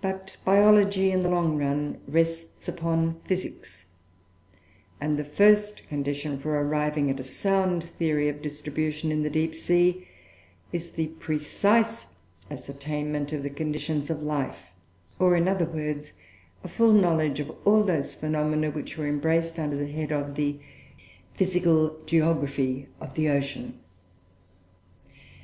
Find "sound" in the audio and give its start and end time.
7.24-7.82